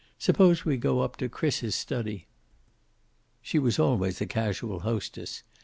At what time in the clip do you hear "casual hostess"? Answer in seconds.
4.25-5.43